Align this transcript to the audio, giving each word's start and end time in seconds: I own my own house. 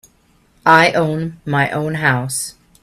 I 0.65 0.93
own 0.93 1.39
my 1.45 1.69
own 1.69 1.93
house. 1.93 2.55